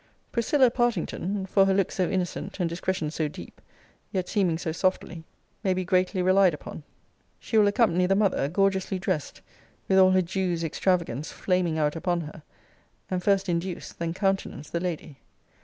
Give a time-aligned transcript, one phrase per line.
[0.31, 3.61] Priscilla Partington (for her looks so innocent, and discretion so deep,
[4.11, 5.23] yet seeming so softly)
[5.63, 6.81] may be greatly relied upon.
[7.39, 9.43] She will accompany the mother, gorgeously dressed,
[9.87, 12.41] with all her Jew's extravagance flaming out upon her;
[13.11, 15.19] and first induce, then countenance, the lady.